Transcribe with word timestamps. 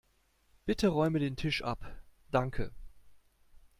Bitte 0.65 0.87
räume 0.87 1.19
den 1.19 1.35
Tisch 1.35 1.61
ab, 1.61 1.85
danke. 2.31 2.71